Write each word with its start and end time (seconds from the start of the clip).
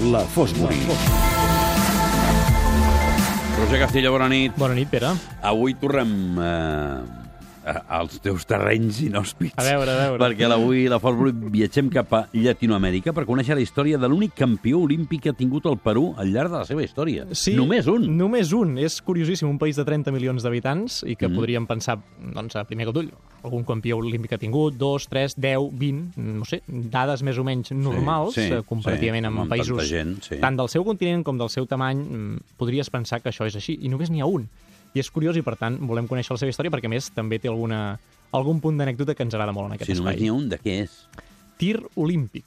La 0.00 0.20
Fosbury. 0.20 0.78
Roger 3.58 3.78
Castillo, 3.80 4.12
bona 4.12 4.28
nit. 4.28 4.54
Bona 4.56 4.74
nit, 4.74 4.86
Pere. 4.88 5.10
Avui 5.42 5.74
tornem 5.74 6.38
eh, 6.38 7.27
als 7.88 8.18
teus 8.24 8.46
terrenys 8.48 9.00
inhòspits. 9.04 9.54
A 9.58 9.64
veure, 9.66 9.90
a 9.92 9.96
veure. 10.06 10.20
Perquè 10.22 10.48
avui 10.50 10.86
la 10.90 10.98
Fosbury 11.02 11.32
viatgem 11.52 11.88
cap 11.92 12.12
a 12.16 12.22
Llatinoamèrica 12.32 13.12
per 13.16 13.24
conèixer 13.28 13.54
la 13.58 13.62
història 13.64 13.98
de 13.98 14.08
l'únic 14.08 14.34
campió 14.38 14.80
olímpic 14.84 15.22
que 15.26 15.30
ha 15.30 15.36
tingut 15.38 15.66
el 15.70 15.78
Perú 15.78 16.14
al 16.16 16.32
llarg 16.32 16.50
de 16.52 16.58
la 16.62 16.66
seva 16.68 16.82
història. 16.84 17.26
Només 17.56 17.86
un. 17.90 18.06
Només 18.16 18.52
un. 18.56 18.76
És 18.78 19.00
curiosíssim, 19.02 19.48
un 19.48 19.58
país 19.58 19.76
de 19.76 19.84
30 19.84 20.12
milions 20.14 20.42
d'habitants 20.42 21.02
i 21.06 21.16
que 21.16 21.28
Mm. 21.28 21.34
podríem 21.36 21.66
pensar, 21.66 21.98
doncs, 22.34 22.56
a 22.56 22.64
primer 22.64 22.86
cop 22.86 22.94
d'ull, 22.94 23.10
algun 23.42 23.64
campió 23.64 23.98
olímpic 23.98 24.30
que 24.30 24.34
ha 24.36 24.38
tingut, 24.38 24.74
dos, 24.76 25.06
tres, 25.08 25.34
deu, 25.36 25.70
vint, 25.72 26.16
no 26.16 26.44
sé, 26.44 26.62
dades 26.66 27.22
més 27.22 27.38
o 27.38 27.44
menys 27.44 27.70
normals, 27.72 28.34
sí, 28.34 28.48
eh, 28.48 28.62
comparativament 28.66 29.24
sí, 29.24 29.26
amb 29.26 29.40
amb 29.40 29.50
països 29.50 29.88
gent, 29.88 30.16
sí. 30.22 30.36
tant 30.40 30.56
del 30.56 30.68
seu 30.68 30.84
continent 30.84 31.22
com 31.24 31.38
del 31.38 31.48
seu 31.50 31.66
tamany, 31.66 31.98
mm, 31.98 32.36
podries 32.56 32.90
pensar 32.90 33.20
que 33.20 33.28
això 33.30 33.46
és 33.46 33.54
així, 33.56 33.78
i 33.82 33.88
només 33.88 34.10
n'hi 34.10 34.20
ha 34.20 34.26
un. 34.26 34.48
I 34.94 35.02
és 35.02 35.10
curiós 35.12 35.36
i, 35.36 35.42
per 35.44 35.56
tant, 35.60 35.76
volem 35.88 36.06
conèixer 36.08 36.32
la 36.34 36.38
seva 36.40 36.50
història 36.52 36.72
perquè, 36.72 36.88
a 36.88 36.92
més, 36.92 37.10
també 37.14 37.38
té 37.38 37.48
alguna, 37.50 37.98
algun 38.32 38.60
punt 38.64 38.78
d'anècdota 38.80 39.14
que 39.14 39.22
ens 39.26 39.34
agrada 39.36 39.52
molt 39.52 39.68
en 39.70 39.76
aquest 39.76 39.90
Si 39.90 39.96
només 39.98 40.14
espai. 40.14 40.22
n'hi 40.22 40.30
ha 40.32 40.36
un, 40.38 40.48
de 40.48 40.58
què 40.62 40.78
és? 40.84 40.96
Tir 41.60 41.76
olímpic. 41.96 42.44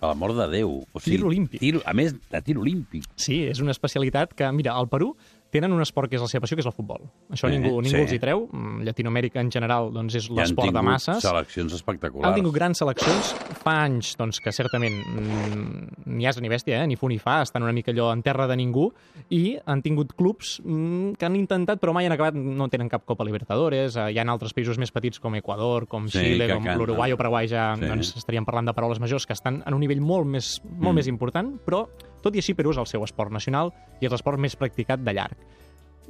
Per 0.00 0.08
l'amor 0.10 0.32
de 0.34 0.48
Déu. 0.50 0.72
O 0.92 1.00
sigui, 1.00 1.16
Tir 1.18 1.26
olímpic. 1.28 1.60
Tir, 1.62 1.76
a 1.86 1.92
més, 1.94 2.14
de 2.30 2.40
tir 2.42 2.56
olímpic. 2.58 3.04
Sí, 3.14 3.42
és 3.46 3.60
una 3.62 3.70
especialitat 3.76 4.32
que, 4.34 4.48
mira, 4.52 4.72
al 4.74 4.88
Perú 4.90 5.12
tenen 5.52 5.72
un 5.76 5.82
esport 5.84 6.08
que 6.10 6.16
és 6.16 6.22
la 6.24 6.28
seva 6.30 6.40
passió, 6.46 6.56
que 6.56 6.62
és 6.64 6.66
el 6.70 6.72
futbol. 6.72 7.02
Això 7.30 7.46
Eh, 7.50 7.58
ningú, 7.58 7.76
ningú 7.84 7.92
sí. 7.92 8.00
els 8.06 8.12
hi 8.16 8.18
treu. 8.18 8.48
Mm, 8.50 8.82
Llatinoamèrica, 8.88 9.38
en 9.44 9.50
general, 9.52 9.90
doncs 9.92 10.14
és 10.16 10.30
l'esport 10.30 10.66
de 10.66 10.72
tingut 10.72 10.88
masses. 10.88 11.20
seleccions 11.22 11.72
espectaculars. 11.76 12.26
Han 12.30 12.34
tingut 12.40 12.54
grans 12.56 12.78
seleccions. 12.80 13.34
Fa 13.62 13.74
anys 13.84 14.16
doncs, 14.16 14.40
que 14.40 14.50
certament 14.50 14.96
mm, 14.96 16.06
ni 16.06 16.26
asa 16.26 16.40
ni 16.40 16.48
bèstia, 16.48 16.82
eh? 16.82 16.86
ni 16.86 16.96
fu 16.96 17.08
ni 17.08 17.18
fa, 17.18 17.42
estan 17.42 17.62
una 17.62 17.72
mica 17.72 17.92
allò 17.92 18.10
en 18.12 18.22
terra 18.22 18.46
de 18.48 18.56
ningú, 18.56 18.88
i 19.30 19.58
han 19.66 19.82
tingut 19.82 20.14
clubs 20.16 20.60
mm, 20.64 21.12
que 21.18 21.26
han 21.26 21.36
intentat, 21.36 21.78
però 21.80 21.92
mai 21.92 22.06
han 22.06 22.12
acabat, 22.16 22.34
no 22.34 22.68
tenen 22.72 22.88
cap 22.88 23.04
Copa 23.04 23.24
Libertadores. 23.24 23.96
Eh, 23.96 24.08
hi 24.12 24.18
ha 24.18 24.24
altres 24.32 24.54
països 24.54 24.78
més 24.78 24.90
petits 24.90 25.20
com 25.20 25.34
Equador, 25.36 25.86
com 25.86 26.08
Sí, 26.08 26.18
Xile, 26.18 26.48
com 26.54 26.64
l'Uruguai 26.64 27.12
o 27.12 27.16
Paraguai, 27.16 27.46
ja 27.48 27.74
Sí. 27.76 27.86
doncs, 27.86 28.16
estaríem 28.16 28.44
parlant 28.44 28.66
de 28.66 28.72
paraules 28.74 28.98
majors 29.00 29.26
que 29.26 29.32
estan 29.34 29.62
en 29.66 29.74
un 29.74 29.80
nivell 29.80 30.00
molt 30.00 30.26
més, 30.26 30.60
molt 30.64 30.92
Mm. 30.92 30.94
més 30.94 31.06
important, 31.08 31.52
però 31.64 31.86
tot 32.22 32.36
i 32.36 32.42
així 32.42 32.54
Perú 32.54 32.72
és 32.74 32.80
el 32.80 32.88
seu 32.90 33.04
esport 33.06 33.34
nacional 33.34 33.72
i 34.00 34.06
és 34.06 34.12
l'esport 34.14 34.40
més 34.40 34.56
practicat 34.56 35.02
de 35.02 35.14
llarg. 35.14 35.36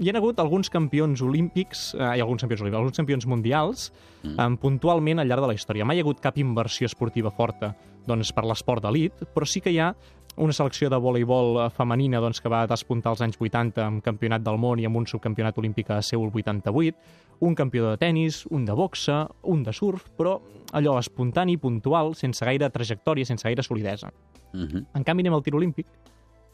Hi 0.01 0.09
ha 0.09 0.15
hagut 0.17 0.39
alguns 0.41 0.71
campions 0.73 1.21
olímpics, 1.23 1.93
eh, 1.95 1.99
hi 1.99 2.21
ha 2.21 2.25
alguns 2.25 2.41
campions 2.43 2.63
olímpics, 2.63 2.79
alguns 2.79 2.97
campions 2.97 3.27
mundials, 3.27 3.93
Mm. 4.25 4.39
eh, 4.41 4.57
puntualment 4.61 5.19
al 5.21 5.29
llarg 5.29 5.43
de 5.43 5.49
la 5.49 5.55
història. 5.55 5.85
Mai 5.85 5.97
hi 5.97 6.01
ha 6.01 6.03
hagut 6.05 6.21
cap 6.21 6.39
inversió 6.39 6.87
esportiva 6.87 7.31
forta 7.31 7.75
doncs, 8.07 8.33
per 8.33 8.45
l'esport 8.45 8.83
d'elit, 8.83 9.13
però 9.35 9.45
sí 9.47 9.61
que 9.61 9.71
hi 9.71 9.79
ha 9.79 9.95
una 10.37 10.53
selecció 10.53 10.89
de 10.89 10.97
voleibol 10.97 11.67
eh, 11.67 11.71
femenina 11.71 12.21
doncs, 12.21 12.41
que 12.41 12.49
va 12.49 12.67
despuntar 12.67 13.11
als 13.11 13.21
anys 13.21 13.37
80 13.39 13.85
amb 13.85 14.03
campionat 14.03 14.43
del 14.43 14.57
món 14.57 14.79
i 14.81 14.87
amb 14.87 14.97
un 14.97 15.07
subcampionat 15.07 15.59
olímpic 15.59 15.91
a 15.91 16.01
Seul 16.01 16.31
88, 16.33 16.97
un 17.41 17.55
campió 17.55 17.91
de 17.91 17.97
tennis, 17.99 18.47
un 18.51 18.65
de 18.65 18.73
boxa, 18.73 19.29
un 19.43 19.63
de 19.63 19.73
surf, 19.73 20.09
però 20.17 20.41
allò 20.73 20.99
espontani, 20.99 21.59
puntual, 21.59 22.15
sense 22.15 22.45
gaire 22.45 22.71
trajectòria, 22.71 23.27
sense 23.27 23.45
gaire 23.45 23.63
solidesa. 23.63 24.11
Mhm. 24.55 24.87
En 24.95 25.05
canvi, 25.05 25.21
anem 25.21 25.35
al 25.35 25.43
tir 25.43 25.55
olímpic, 25.55 25.87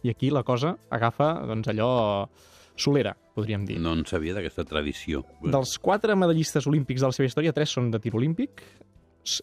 i 0.03 0.11
aquí 0.11 0.31
la 0.31 0.42
cosa 0.42 0.77
agafa 0.91 1.47
doncs, 1.47 1.69
allò 1.69 2.28
solera, 2.81 3.15
podríem 3.34 3.65
dir. 3.69 3.79
No 3.83 3.95
en 3.97 4.05
sabia 4.09 4.37
d'aquesta 4.37 4.65
tradició. 4.69 5.25
Dels 5.45 5.77
quatre 5.83 6.17
medallistes 6.19 6.67
olímpics 6.71 7.03
de 7.03 7.11
la 7.11 7.17
seva 7.17 7.29
història, 7.29 7.55
tres 7.57 7.75
són 7.75 7.91
de 7.93 8.01
tir 8.03 8.15
olímpic. 8.17 8.62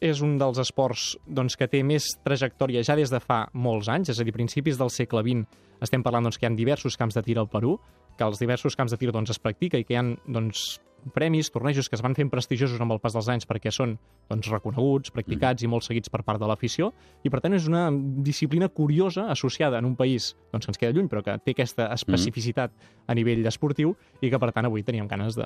És 0.02 0.22
un 0.26 0.40
dels 0.42 0.58
esports 0.58 1.12
doncs, 1.28 1.54
que 1.60 1.68
té 1.70 1.84
més 1.86 2.08
trajectòria 2.26 2.82
ja 2.88 2.96
des 2.98 3.12
de 3.14 3.20
fa 3.22 3.44
molts 3.54 3.92
anys, 3.92 4.10
és 4.10 4.20
a 4.20 4.26
dir, 4.26 4.34
principis 4.34 4.80
del 4.80 4.90
segle 4.90 5.22
XX 5.22 5.62
estem 5.84 6.04
parlant 6.04 6.26
doncs, 6.26 6.40
que 6.40 6.48
hi 6.48 6.50
ha 6.50 6.56
diversos 6.56 6.98
camps 6.98 7.18
de 7.18 7.24
tir 7.26 7.38
al 7.40 7.50
Perú, 7.52 7.76
que 8.18 8.26
els 8.26 8.40
diversos 8.40 8.78
camps 8.80 8.94
de 8.96 9.00
tir 9.00 9.12
doncs, 9.12 9.34
es 9.36 9.42
practica 9.42 9.78
i 9.78 9.86
que 9.86 9.96
hi 9.96 10.00
ha 10.00 10.06
doncs, 10.26 10.80
premis, 11.14 11.52
tornejos 11.52 11.90
que 11.90 11.96
es 11.98 12.04
van 12.04 12.16
fent 12.18 12.32
prestigiosos 12.34 12.82
amb 12.82 12.96
el 12.96 13.02
pas 13.04 13.14
dels 13.14 13.30
anys 13.32 13.48
perquè 13.50 13.72
són 13.74 13.96
doncs, 14.30 14.50
reconeguts, 14.52 15.14
practicats 15.14 15.64
i 15.64 15.70
molt 15.70 15.86
seguits 15.86 16.12
per 16.12 16.24
part 16.26 16.42
de 16.42 16.50
l'afició 16.50 16.92
i 17.24 17.32
per 17.34 17.42
tant 17.44 17.54
és 17.54 17.70
una 17.70 17.88
disciplina 18.26 18.70
curiosa 18.70 19.30
associada 19.32 19.80
en 19.80 19.86
un 19.92 19.96
país 19.96 20.34
doncs, 20.52 20.66
que 20.66 20.74
ens 20.74 20.82
queda 20.82 20.96
lluny 20.98 21.10
però 21.12 21.24
que 21.26 21.38
té 21.44 21.56
aquesta 21.56 21.92
especificitat 21.94 22.74
a 23.08 23.18
nivell 23.18 23.46
esportiu 23.46 23.96
i 24.22 24.32
que 24.32 24.42
per 24.42 24.52
tant 24.56 24.70
avui 24.70 24.84
teníem 24.84 25.08
ganes 25.08 25.38
de, 25.38 25.46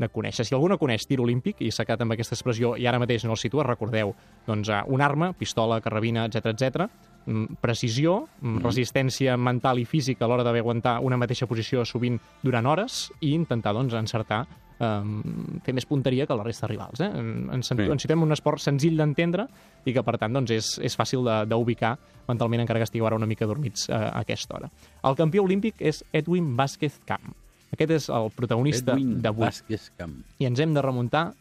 de 0.00 0.08
conèixer. 0.08 0.46
Si 0.46 0.56
algú 0.56 0.68
no 0.70 0.78
coneix 0.80 1.04
tir 1.08 1.20
olímpic 1.22 1.60
i 1.64 1.70
s'ha 1.72 1.84
quedat 1.86 2.04
amb 2.04 2.16
aquesta 2.16 2.36
expressió 2.36 2.72
i 2.80 2.88
ara 2.88 3.00
mateix 3.02 3.26
no 3.26 3.36
el 3.36 3.40
situa, 3.40 3.66
recordeu, 3.68 4.14
doncs 4.46 4.72
una 4.88 5.06
arma, 5.06 5.32
pistola, 5.36 5.80
carrabina, 5.84 6.26
etc 6.26 6.54
etc, 6.54 6.88
mm, 7.26 7.60
precisió, 7.60 8.26
mm, 8.40 8.64
resistència 8.64 9.36
mental 9.36 9.78
i 9.78 9.84
física 9.84 10.24
a 10.24 10.28
l'hora 10.28 10.46
d'haver 10.46 10.64
aguantar 10.64 10.98
una 11.04 11.20
mateixa 11.20 11.46
posició 11.46 11.84
sovint 11.84 12.18
durant 12.42 12.66
hores 12.66 13.10
i 13.20 13.34
intentar 13.34 13.74
doncs, 13.76 13.94
encertar 13.94 14.46
um, 14.80 15.22
fer 15.64 15.74
més 15.76 15.86
punteria 15.86 16.26
que 16.26 16.34
la 16.36 16.42
resta 16.46 16.66
de 16.66 16.72
rivals. 16.72 17.00
Eh? 17.00 17.10
Ens, 17.54 17.68
Sí. 17.68 17.74
ens 17.84 18.02
situem 18.02 18.22
un 18.24 18.32
esport 18.32 18.60
senzill 18.60 18.96
d'entendre 18.96 19.46
i 19.84 19.92
que, 19.92 20.02
per 20.02 20.16
tant, 20.18 20.32
doncs, 20.32 20.50
és, 20.50 20.78
és 20.82 20.96
fàcil 20.98 21.24
de- 21.24 21.46
d'ubicar 21.46 21.98
mentalment, 22.28 22.60
encara 22.62 22.80
que 22.80 22.84
estigueu 22.88 23.06
ara 23.06 23.16
una 23.16 23.26
mica 23.26 23.46
dormits 23.46 23.88
eh, 23.88 23.94
a 23.94 24.20
aquesta 24.20 24.56
hora. 24.56 24.70
El 25.04 25.16
campió 25.16 25.44
olímpic 25.44 25.74
és 25.78 26.04
Edwin 26.12 26.56
Vázquez 26.56 26.98
Camp. 27.04 27.32
Aquest 27.72 27.90
és 27.92 28.08
el 28.10 28.30
protagonista 28.34 28.92
Edwin 28.92 29.20
d'avui. 29.22 29.44
Vázquez 29.46 29.90
Camp. 29.96 30.16
I 30.38 30.46
ens 30.46 30.58
hem 30.60 30.74
de 30.74 30.82
remuntar 30.82 31.32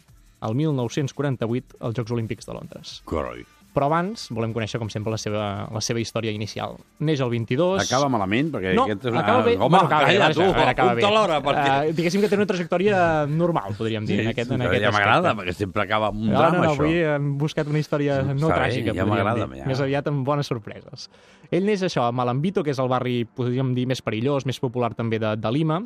al 0.41 0.53
1948 0.55 1.75
als 1.81 1.95
Jocs 1.97 2.11
Olímpics 2.11 2.45
de 2.45 2.53
Londres. 2.53 3.01
Coroi. 3.05 3.45
Però 3.69 3.85
abans 3.85 4.23
volem 4.33 4.49
conèixer, 4.49 4.79
com 4.81 4.89
sempre, 4.89 5.11
la 5.13 5.17
seva, 5.21 5.67
la 5.69 5.79
seva 5.85 6.01
història 6.01 6.31
inicial. 6.33 6.73
Neix 7.05 7.19
el 7.21 7.29
22... 7.29 7.83
Acaba 7.83 8.07
malament, 8.09 8.47
perquè 8.55 8.71
No, 8.73 8.87
aquest 8.89 9.03
és... 9.05 9.13
acaba 9.19 9.43
bé. 9.45 9.53
Home, 9.57 9.69
Bueno, 9.69 9.85
acaba 9.85 10.07
calla 10.09 10.29
tu, 10.33 10.39
veure, 10.41 10.63
acaba 10.71 10.95
bé. 10.97 11.03
l'hora, 11.05 11.37
perquè... 11.45 11.67
Eh, 11.89 11.93
diguéssim 11.93 12.23
que 12.23 12.29
té 12.31 12.39
una 12.39 12.47
trajectòria 12.49 13.03
normal, 13.29 13.75
podríem 13.77 14.07
dir, 14.09 14.17
en 14.23 14.31
aquest, 14.31 14.55
en 14.57 14.65
aquest 14.65 14.87
ja 14.87 14.91
m'agrada, 14.95 15.35
perquè 15.37 15.53
sempre 15.53 15.83
acaba 15.85 16.09
amb 16.09 16.17
un 16.23 16.31
No, 16.33 16.39
drama, 16.41 16.57
no, 16.57 16.63
no, 16.63 16.71
això. 16.71 16.81
avui 16.87 16.97
hem 17.13 17.29
buscat 17.37 17.69
una 17.69 17.77
història 17.85 18.17
no 18.25 18.33
Està 18.33 18.49
bé, 18.49 18.57
tràgica, 18.57 18.97
ja 18.97 19.05
podríem 19.05 19.31
dir. 19.53 19.61
ja. 19.61 19.69
Més 19.69 19.85
aviat 19.85 20.09
amb 20.09 20.25
bones 20.25 20.49
sorpreses. 20.49 21.05
Ell 21.51 21.65
neix 21.69 21.85
això, 21.85 22.07
a 22.09 22.11
Malambito, 22.11 22.65
que 22.65 22.73
és 22.73 22.79
el 22.81 22.89
barri, 22.89 23.19
podríem 23.25 23.75
dir, 23.77 23.85
més 23.89 24.01
perillós, 24.01 24.45
més 24.49 24.59
popular 24.59 24.95
també 24.97 25.21
de, 25.21 25.35
de 25.37 25.51
Lima, 25.53 25.79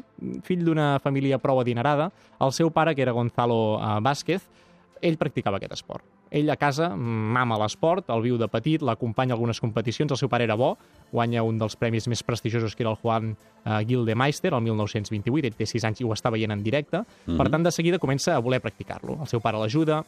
fill 0.48 0.64
d'una 0.64 0.94
família 1.04 1.38
prou 1.40 1.60
adinerada. 1.60 2.10
El 2.40 2.52
seu 2.56 2.72
pare, 2.72 2.96
que 2.96 3.04
era 3.04 3.12
Gonzalo 3.16 3.78
eh, 3.78 4.00
Vázquez, 4.04 4.48
ell 5.03 5.18
practicava 5.19 5.59
aquest 5.59 5.75
esport. 5.75 6.06
Ell 6.34 6.50
a 6.50 6.56
casa 6.58 6.90
mama 6.96 7.58
l'esport, 7.62 8.08
el 8.14 8.24
viu 8.24 8.40
de 8.40 8.47
petit, 8.50 8.81
l'acompanya 8.81 9.36
a 9.36 9.38
algunes 9.38 9.59
competicions, 9.62 10.14
el 10.16 10.19
seu 10.19 10.31
pare 10.31 10.47
era 10.47 10.56
bo, 10.59 10.74
guanya 11.12 11.44
un 11.44 11.59
dels 11.62 11.75
premis 11.78 12.08
més 12.09 12.24
prestigiosos 12.24 12.74
que 12.74 12.86
era 12.86 12.94
el 12.94 13.00
Juan 13.03 13.34
eh, 13.34 13.80
Gildemeister, 13.90 14.53
el 14.56 14.64
1928, 14.66 15.52
ell 15.52 15.59
té 15.59 15.68
6 15.69 15.88
anys 15.90 16.02
i 16.02 16.08
ho 16.08 16.14
està 16.16 16.31
veient 16.34 16.56
en 16.56 16.64
directe, 16.66 17.03
per 17.28 17.50
tant, 17.52 17.68
de 17.68 17.75
seguida 17.75 18.02
comença 18.02 18.38
a 18.38 18.41
voler 18.41 18.64
practicar-lo. 18.64 19.19
El 19.22 19.30
seu 19.30 19.44
pare 19.44 19.59
l'ajuda, 19.62 20.02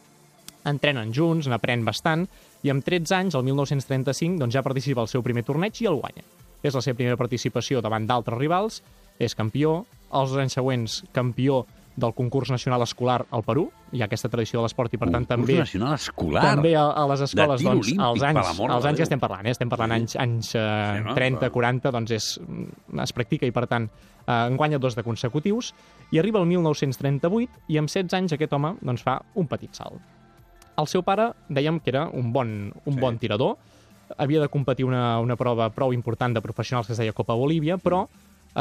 entrenen 0.66 1.12
junts, 1.14 1.46
n'aprèn 1.50 1.84
bastant, 1.86 2.26
i 2.66 2.72
amb 2.72 2.84
13 2.84 3.14
anys, 3.20 3.38
el 3.38 3.46
1935, 3.46 4.40
doncs 4.42 4.56
ja 4.56 4.64
participa 4.66 5.04
al 5.04 5.12
seu 5.12 5.22
primer 5.22 5.44
torneig 5.46 5.78
i 5.82 5.90
el 5.90 6.00
guanya. 6.00 6.24
És 6.64 6.74
la 6.74 6.82
seva 6.82 6.98
primera 6.98 7.20
participació 7.20 7.84
davant 7.84 8.08
d'altres 8.08 8.40
rivals, 8.40 8.80
és 9.22 9.36
campió, 9.36 9.84
els 10.16 10.34
anys 10.40 10.56
següents 10.58 11.00
campió 11.14 11.64
del 11.96 12.12
concurs 12.12 12.50
nacional 12.50 12.82
escolar 12.84 13.24
al 13.30 13.42
Perú, 13.42 13.70
hi 13.92 14.02
ha 14.02 14.04
aquesta 14.04 14.28
tradició 14.28 14.58
de 14.60 14.64
l'esport 14.66 14.92
i 14.92 14.98
per 15.00 15.08
tant 15.08 15.24
Concurs 15.24 15.46
també 15.48 15.54
nacional 15.58 15.94
escolar. 15.94 16.42
també 16.42 16.74
a, 16.76 16.82
a 16.92 17.06
les 17.08 17.22
escoles, 17.24 17.62
doncs, 17.64 17.86
olímpic, 17.86 18.00
als 18.04 18.22
anys, 18.22 18.60
als 18.68 18.84
anys 18.84 18.96
que 18.98 19.02
estem 19.06 19.20
parlant, 19.22 19.46
eh? 19.46 19.50
estem 19.56 19.68
parlant 19.72 19.90
Sí. 19.92 19.96
anys, 19.96 20.16
anys 20.16 20.54
eh, 20.54 20.60
Sí, 20.98 21.04
no? 21.06 21.14
30, 21.14 21.40
Però- 21.40 21.52
40, 21.52 21.90
doncs 21.96 22.10
és, 22.10 22.26
es 23.02 23.12
practica 23.16 23.46
i 23.48 23.50
per 23.50 23.66
tant 23.66 23.88
eh, 23.88 24.32
en 24.32 24.56
guanya 24.60 24.78
dos 24.78 24.94
de 24.94 25.02
consecutius 25.02 25.72
i 26.12 26.18
arriba 26.20 26.38
el 26.40 26.46
1938 26.46 27.64
i 27.68 27.78
amb 27.78 27.88
16 27.88 28.12
anys 28.14 28.32
aquest 28.36 28.52
home 28.52 28.74
doncs, 28.82 29.02
fa 29.02 29.22
un 29.34 29.48
petit 29.48 29.72
salt. 29.74 29.96
El 30.76 30.86
seu 30.86 31.00
pare, 31.02 31.30
dèiem 31.48 31.80
que 31.80 31.88
era 31.94 32.04
un 32.12 32.30
bon, 32.32 32.72
un 32.84 32.92
Sí. 32.94 33.00
bon 33.00 33.16
tirador, 33.16 33.56
havia 34.18 34.40
de 34.42 34.48
competir 34.48 34.84
una, 34.84 35.18
una 35.18 35.34
prova 35.36 35.70
prou 35.70 35.92
important 35.94 36.34
de 36.36 36.42
professionals 36.42 36.86
que 36.86 36.92
es 36.92 36.98
deia 36.98 37.14
Copa 37.16 37.32
Bolívia, 37.34 37.78
però 37.78 38.06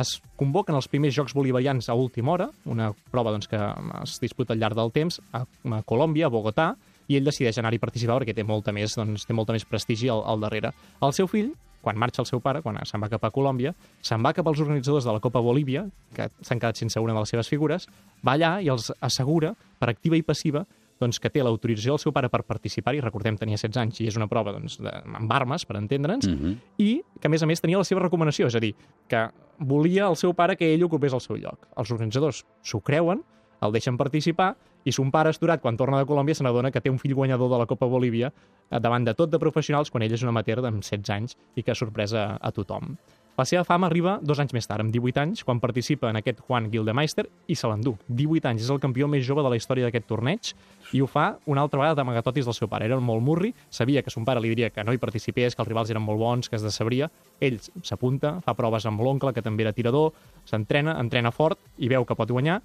es 0.01 0.15
convoquen 0.39 0.75
els 0.75 0.89
primers 0.91 1.15
Jocs 1.15 1.35
Bolivarians 1.35 1.87
a 1.89 1.95
última 1.95 2.33
hora, 2.33 2.49
una 2.65 2.91
prova 3.11 3.31
doncs, 3.31 3.47
que 3.47 3.59
es 4.01 4.17
disputa 4.21 4.53
al 4.53 4.59
llarg 4.59 4.77
del 4.77 4.91
temps, 4.95 5.21
a, 5.31 5.45
a 5.45 5.81
Colòmbia, 5.87 6.27
a 6.27 6.33
Bogotà, 6.33 6.73
i 7.07 7.19
ell 7.19 7.27
decideix 7.27 7.59
anar-hi 7.61 7.79
a 7.79 7.83
participar 7.83 8.17
perquè 8.19 8.35
té 8.35 8.43
molta 8.43 8.73
més, 8.75 8.97
doncs, 8.97 9.27
té 9.27 9.35
molta 9.37 9.55
més 9.55 9.65
prestigi 9.69 10.09
al, 10.11 10.23
al 10.25 10.41
darrere. 10.41 10.73
El 11.05 11.13
seu 11.15 11.29
fill, 11.31 11.53
quan 11.85 11.99
marxa 12.01 12.23
el 12.23 12.29
seu 12.29 12.41
pare, 12.41 12.63
quan 12.65 12.79
se'n 12.89 13.03
va 13.03 13.11
cap 13.11 13.27
a 13.27 13.31
Colòmbia, 13.33 13.75
se'n 14.01 14.23
va 14.25 14.33
cap 14.33 14.47
als 14.49 14.63
organitzadors 14.63 15.05
de 15.05 15.13
la 15.13 15.21
Copa 15.21 15.43
Bolívia, 15.45 15.85
que 16.17 16.27
s'han 16.41 16.59
quedat 16.61 16.81
sense 16.81 16.99
una 16.99 17.13
de 17.13 17.21
les 17.21 17.35
seves 17.35 17.51
figures, 17.51 17.85
va 18.25 18.33
allà 18.33 18.55
i 18.65 18.71
els 18.73 18.89
assegura, 19.05 19.53
per 19.79 19.91
activa 19.93 20.17
i 20.17 20.25
passiva, 20.25 20.65
doncs, 20.99 21.19
que 21.19 21.29
té 21.29 21.43
l'autorització 21.43 21.93
del 21.93 21.99
seu 21.99 22.11
pare 22.15 22.29
per 22.29 22.43
participar-hi, 22.43 23.01
recordem, 23.03 23.35
tenia 23.37 23.57
16 23.57 23.77
anys 23.81 23.99
i 24.01 24.07
és 24.07 24.15
una 24.15 24.27
prova 24.27 24.53
doncs, 24.55 24.77
de, 24.79 24.89
amb 24.89 25.31
armes, 25.31 25.65
per 25.65 25.75
entendre'ns, 25.77 26.27
Mhm. 26.27 26.55
i 26.77 27.01
que, 27.19 27.27
a 27.27 27.29
més 27.29 27.43
a 27.43 27.45
més, 27.45 27.61
tenia 27.61 27.77
la 27.77 27.83
seva 27.83 28.01
recomanació, 28.01 28.47
és 28.47 28.55
a 28.55 28.59
dir, 28.59 28.73
que 29.07 29.29
volia 29.59 30.07
el 30.07 30.15
seu 30.15 30.33
pare 30.33 30.55
que 30.55 30.73
ell 30.73 30.83
ocupés 30.83 31.13
el 31.13 31.21
seu 31.21 31.35
lloc. 31.35 31.67
Els 31.77 31.91
organitzadors 31.91 32.45
s'ho 32.61 32.81
creuen, 32.81 33.23
el 33.61 33.71
deixen 33.71 33.97
participar 33.97 34.55
I 34.85 34.91
son 34.91 35.09
pare, 35.09 35.31
esturat, 35.31 35.59
quan 35.61 35.75
torna 35.75 35.97
de 35.97 36.05
Colòmbia, 36.05 36.35
se 36.35 36.43
n'adona 36.43 36.69
que 36.69 36.79
té 36.79 36.91
un 36.91 36.99
fill 36.99 37.15
guanyador 37.15 37.49
de 37.49 37.57
la 37.57 37.65
Copa 37.65 37.87
Bolívia 37.87 38.31
eh, 38.69 38.79
davant 38.79 39.03
de 39.03 39.15
tot 39.15 39.31
de 39.31 39.39
professionals 39.39 39.89
quan 39.89 40.03
ell 40.03 40.13
és 40.13 40.21
un 40.21 40.29
amateur 40.29 40.63
amb 40.63 40.83
16 40.83 41.09
anys 41.09 41.35
i 41.55 41.63
que 41.63 41.73
sorpresa 41.73 42.37
a 42.39 42.51
tothom. 42.51 42.95
La 43.35 43.43
seva 43.43 43.65
fama 43.67 43.89
arriba 43.89 44.13
dos 44.23 44.39
anys 44.39 44.53
més 44.55 44.63
tard, 44.63 44.79
amb 44.79 44.93
18 44.95 45.19
anys, 45.19 45.41
quan 45.43 45.59
participa 45.59 46.07
en 46.07 46.15
aquest 46.21 46.37
Juan 46.47 46.69
Gildemeister 46.71 47.25
i 47.51 47.57
se 47.59 47.67
l'endú. 47.67 47.91
18 48.07 48.47
anys, 48.47 48.61
és 48.63 48.69
el 48.71 48.79
campió 48.79 49.09
més 49.11 49.25
jove 49.27 49.43
de 49.43 49.51
la 49.51 49.57
història 49.59 49.89
d'aquest 49.89 50.07
torneig 50.07 50.53
i 50.95 51.01
ho 51.03 51.07
fa 51.11 51.25
una 51.51 51.65
altra 51.65 51.81
vegada 51.81 51.97
d'amagatotis 51.99 52.47
del 52.47 52.55
seu 52.55 52.69
pare. 52.71 52.87
Era 52.87 52.95
molt 53.03 53.19
murri, 53.27 53.51
sabia 53.67 54.05
que 54.05 54.13
son 54.13 54.23
pare 54.23 54.39
li 54.39 54.53
diria 54.53 54.69
que 54.71 54.87
no 54.87 54.95
hi 54.95 55.01
participés, 55.03 55.51
que 55.51 55.61
els 55.65 55.67
rivals 55.67 55.91
eren 55.91 56.05
molt 56.05 56.23
bons, 56.23 56.47
que 56.47 56.55
es 56.55 56.63
decebria. 56.63 57.11
Ell 57.43 57.59
s'apunta, 57.83 58.37
fa 58.45 58.55
proves 58.55 58.87
amb 58.87 59.03
l'oncle, 59.03 59.35
que 59.35 59.43
també 59.43 59.67
era 59.67 59.75
tirador, 59.75 60.15
s'entrena, 60.47 60.95
entrena 61.03 61.35
fort 61.35 61.59
i 61.75 61.91
veu 61.91 62.07
que 62.07 62.15
pot 62.15 62.31
guanyar 62.31 62.61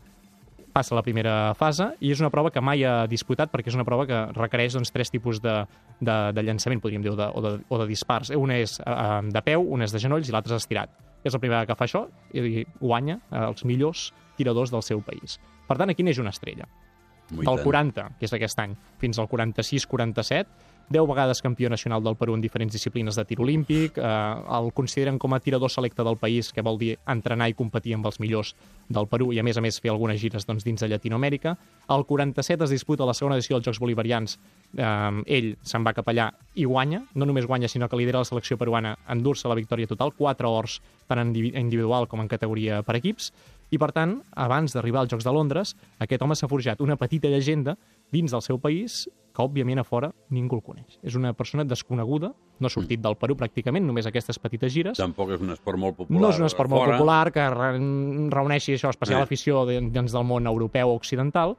passa 0.72 0.96
la 0.96 1.02
primera 1.06 1.52
fase 1.58 1.90
i 2.00 2.12
és 2.14 2.22
una 2.22 2.30
prova 2.32 2.52
que 2.54 2.62
mai 2.64 2.84
ha 2.86 3.04
disputat 3.10 3.52
perquè 3.52 3.72
és 3.72 3.78
una 3.78 3.86
prova 3.86 4.06
que 4.08 4.20
requereix 4.36 4.76
doncs, 4.76 4.92
tres 4.94 5.12
tipus 5.12 5.40
de, 5.42 5.54
de, 6.00 6.16
de 6.36 6.44
llançament, 6.46 6.82
podríem 6.82 7.04
dir, 7.04 7.12
o 7.12 7.18
de, 7.18 7.28
o 7.28 7.44
de, 7.44 7.52
o 7.68 7.80
de 7.82 7.86
dispars. 7.90 8.32
Una 8.36 8.58
és 8.60 8.78
eh, 8.80 9.20
de 9.30 9.44
peu, 9.46 9.64
una 9.76 9.88
és 9.88 9.94
de 9.94 10.02
genolls 10.02 10.30
i 10.30 10.34
l'altra 10.34 10.56
és 10.56 10.64
estirat. 10.64 10.94
És 11.24 11.36
la 11.36 11.40
primera 11.42 11.66
que 11.68 11.76
fa 11.76 11.86
això 11.88 12.06
i 12.32 12.64
guanya 12.80 13.18
eh, 13.20 13.44
els 13.44 13.66
millors 13.68 14.10
tiradors 14.38 14.72
del 14.72 14.86
seu 14.86 15.02
país. 15.04 15.38
Per 15.68 15.76
tant, 15.78 15.92
aquí 15.92 16.06
neix 16.06 16.22
una 16.22 16.32
estrella. 16.34 16.68
Del 17.30 17.60
40, 17.62 18.08
que 18.18 18.26
és 18.26 18.32
aquest 18.34 18.58
any, 18.58 18.72
fins 18.98 19.20
al 19.22 19.28
46-47, 19.30 20.79
10 20.90 21.06
vegades 21.06 21.40
campió 21.40 21.70
nacional 21.70 22.02
del 22.02 22.16
Perú 22.16 22.34
en 22.34 22.40
diferents 22.40 22.72
disciplines 22.72 23.14
de 23.14 23.24
tir 23.24 23.38
olímpic, 23.40 23.96
eh, 23.96 24.02
el 24.02 24.72
consideren 24.74 25.20
com 25.22 25.32
a 25.32 25.38
tirador 25.38 25.70
selecte 25.70 26.02
del 26.02 26.16
país, 26.18 26.52
que 26.52 26.64
vol 26.66 26.78
dir 26.78 26.96
entrenar 27.06 27.46
i 27.48 27.54
competir 27.54 27.94
amb 27.94 28.08
els 28.10 28.18
millors 28.18 28.56
del 28.88 29.06
Perú 29.06 29.30
i, 29.32 29.38
a 29.38 29.44
més 29.46 29.56
a 29.56 29.62
més, 29.62 29.78
fer 29.78 29.92
algunes 29.92 30.18
gires 30.20 30.46
doncs, 30.48 30.66
dins 30.66 30.82
de 30.82 30.88
Llatinoamèrica. 30.90 31.54
El 31.94 32.04
47 32.08 32.66
es 32.66 32.74
disputa 32.74 33.06
la 33.06 33.14
segona 33.14 33.38
edició 33.38 33.54
dels 33.54 33.68
Jocs 33.68 33.78
Bolivarians. 33.78 34.34
Eh, 34.74 35.22
ell 35.38 35.54
se'n 35.62 35.86
va 35.86 35.94
cap 35.94 36.10
allà 36.10 36.32
i 36.58 36.66
guanya. 36.66 37.04
No 37.14 37.24
només 37.24 37.46
guanya, 37.46 37.70
sinó 37.70 37.88
que 37.88 37.96
lidera 37.96 38.24
la 38.24 38.26
selecció 38.26 38.58
peruana 38.58 38.96
endur-se 39.14 39.46
la 39.46 39.54
victòria 39.54 39.86
total, 39.86 40.10
4 40.18 40.50
ors 40.50 40.80
tant 41.06 41.22
en 41.22 41.30
individual 41.36 42.08
com 42.10 42.20
en 42.20 42.28
categoria 42.28 42.82
per 42.82 42.98
equips. 42.98 43.30
I, 43.70 43.78
per 43.78 43.92
tant, 43.94 44.18
abans 44.34 44.74
d'arribar 44.74 45.04
als 45.04 45.14
Jocs 45.14 45.22
de 45.22 45.38
Londres, 45.38 45.76
aquest 46.02 46.22
home 46.22 46.34
s'ha 46.34 46.50
forjat 46.50 46.82
una 46.82 46.98
petita 46.98 47.30
llegenda 47.30 47.76
dins 48.10 48.34
del 48.34 48.42
seu 48.42 48.58
país 48.58 49.04
que, 49.40 49.48
òbviament, 49.48 49.80
a 49.80 49.86
fora 49.86 50.10
ningú 50.34 50.58
el 50.58 50.62
coneix. 50.64 50.98
És 51.06 51.16
una 51.18 51.32
persona 51.36 51.64
desconeguda, 51.64 52.32
no 52.60 52.68
ha 52.68 52.72
sortit 52.72 52.98
mm. 52.98 53.06
del 53.06 53.16
Perú 53.20 53.36
pràcticament, 53.40 53.86
només 53.86 54.08
aquestes 54.10 54.38
petites 54.42 54.72
gires. 54.74 55.00
Tampoc 55.00 55.32
és 55.36 55.42
un 55.44 55.54
esport 55.54 55.80
molt 55.80 55.96
popular. 55.96 56.20
No 56.22 56.30
és 56.30 56.40
un 56.40 56.48
esport 56.48 56.70
molt 56.72 56.92
popular 56.92 57.32
que 57.34 57.46
reuneixi 57.50 58.76
això, 58.76 58.92
especial 58.92 59.22
eh. 59.22 59.28
afició 59.28 59.64
dins 59.68 60.12
del 60.12 60.26
món 60.28 60.48
europeu 60.50 60.92
o 60.92 60.98
occidental, 61.00 61.56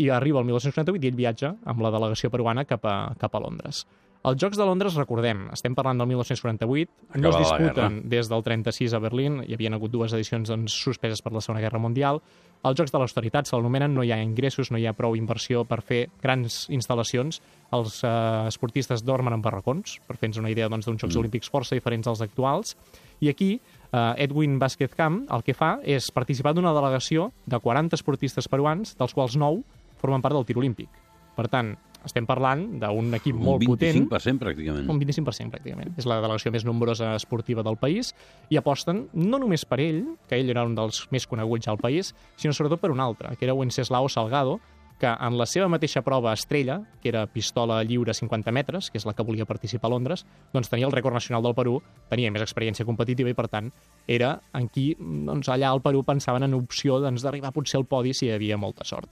i 0.00 0.08
arriba 0.10 0.40
el 0.40 0.48
1948 0.48 1.04
i 1.04 1.10
ell 1.10 1.18
viatja 1.18 1.52
amb 1.68 1.82
la 1.84 1.92
delegació 1.94 2.30
peruana 2.32 2.64
cap 2.68 2.84
a, 2.88 2.96
cap 3.20 3.34
a 3.36 3.42
Londres. 3.42 3.84
Els 4.22 4.38
Jocs 4.38 4.54
de 4.54 4.62
Londres, 4.62 4.94
recordem, 4.94 5.48
estem 5.50 5.74
parlant 5.74 5.98
del 5.98 6.06
1948, 6.12 6.92
Acabada 7.08 7.22
no 7.22 7.30
es 7.32 7.38
disputen 7.40 7.96
des 8.06 8.28
del 8.30 8.44
36 8.46 8.92
a 8.94 9.00
Berlín, 9.02 9.40
hi 9.42 9.56
havien 9.56 9.74
hagut 9.74 9.90
dues 9.90 10.14
edicions 10.14 10.52
doncs, 10.52 10.76
suspeses 10.78 11.24
per 11.24 11.32
la 11.34 11.42
Segona 11.42 11.64
Guerra 11.64 11.80
Mundial. 11.82 12.22
Els 12.62 12.78
Jocs 12.78 12.94
de 12.94 13.00
l'Austeritat 13.02 13.50
se 13.50 13.58
l'anomenen, 13.58 13.90
no 13.96 14.04
hi 14.06 14.12
ha 14.14 14.20
ingressos, 14.22 14.70
no 14.70 14.78
hi 14.78 14.86
ha 14.86 14.94
prou 14.94 15.18
inversió 15.18 15.64
per 15.66 15.80
fer 15.82 16.04
grans 16.22 16.68
instal·lacions. 16.70 17.42
Els 17.74 17.98
eh, 18.06 18.14
esportistes 18.46 19.02
dormen 19.02 19.34
en 19.34 19.42
barracons, 19.42 19.98
per 20.06 20.20
fer-nos 20.20 20.38
una 20.44 20.54
idea 20.54 20.70
doncs, 20.70 20.86
d'uns 20.86 21.02
doncs, 21.02 21.08
Jocs 21.08 21.18
mm. 21.18 21.24
Olímpics 21.24 21.50
força 21.50 21.74
diferents 21.74 22.06
als 22.06 22.22
actuals. 22.22 22.76
I 23.18 23.34
aquí, 23.34 23.56
eh, 23.90 24.08
Edwin 24.22 24.60
Vázquez 24.62 24.94
Camp 24.94 25.24
el 25.34 25.42
que 25.42 25.58
fa 25.58 25.80
és 25.82 26.12
participar 26.14 26.54
d'una 26.54 26.70
delegació 26.78 27.32
de 27.42 27.58
40 27.58 27.98
esportistes 27.98 28.46
peruans, 28.46 28.94
dels 28.94 29.18
quals 29.18 29.34
9 29.34 29.64
formen 29.98 30.22
part 30.22 30.38
del 30.38 30.46
tir 30.46 30.62
olímpic. 30.62 31.02
Per 31.34 31.48
tant, 31.50 31.74
estem 32.04 32.26
parlant 32.28 32.64
d'un 32.82 33.14
equip 33.18 33.38
un 33.38 33.44
molt 33.46 33.64
potent. 33.66 34.02
Un 34.02 34.08
25% 34.08 34.42
pràcticament. 34.42 34.90
Un 34.90 35.00
25% 35.00 35.54
pràcticament. 35.54 35.94
És 36.00 36.08
la 36.08 36.20
delegació 36.22 36.52
més 36.54 36.66
nombrosa 36.68 37.14
esportiva 37.16 37.64
del 37.66 37.78
país 37.80 38.12
i 38.50 38.60
aposten 38.60 39.06
no 39.14 39.40
només 39.42 39.66
per 39.68 39.80
ell, 39.84 40.04
que 40.28 40.38
ell 40.40 40.52
era 40.52 40.66
un 40.68 40.76
dels 40.78 41.06
més 41.14 41.26
coneguts 41.30 41.70
al 41.70 41.80
país, 41.82 42.14
sinó 42.36 42.54
sobretot 42.56 42.82
per 42.82 42.92
un 42.94 43.02
altre, 43.02 43.36
que 43.38 43.48
era 43.48 43.56
Wenceslao 43.58 44.08
Salgado, 44.08 44.60
que 45.02 45.10
en 45.10 45.34
la 45.34 45.48
seva 45.50 45.66
mateixa 45.66 46.04
prova 46.06 46.30
estrella, 46.30 46.76
que 47.02 47.10
era 47.10 47.24
pistola 47.26 47.80
lliure 47.82 48.14
50 48.14 48.52
metres, 48.54 48.86
que 48.86 49.00
és 49.00 49.06
la 49.08 49.16
que 49.18 49.24
volia 49.26 49.48
participar 49.50 49.88
a 49.90 49.96
Londres, 49.96 50.22
doncs 50.54 50.70
tenia 50.70 50.86
el 50.86 50.94
rècord 50.94 51.18
nacional 51.18 51.42
del 51.42 51.56
Perú, 51.58 51.80
tenia 52.12 52.30
més 52.30 52.44
experiència 52.44 52.86
competitiva 52.86 53.32
i, 53.32 53.34
per 53.34 53.48
tant, 53.50 53.72
era 54.06 54.36
en 54.54 54.68
qui 54.70 54.92
doncs, 55.00 55.50
allà 55.50 55.72
al 55.74 55.82
Perú 55.82 56.04
pensaven 56.06 56.46
en 56.46 56.54
opció 56.54 57.00
doncs, 57.02 57.26
d'arribar 57.26 57.50
doncs, 57.50 57.58
potser 57.58 57.80
al 57.80 57.88
podi 57.90 58.14
si 58.14 58.28
hi 58.28 58.34
havia 58.36 58.60
molta 58.62 58.86
sort. 58.86 59.10